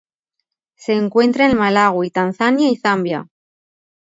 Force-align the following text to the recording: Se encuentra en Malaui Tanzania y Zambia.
Se 0.77 0.93
encuentra 0.93 1.45
en 1.47 1.55
Malaui 1.59 2.09
Tanzania 2.09 2.67
y 2.71 2.75
Zambia. 2.75 3.19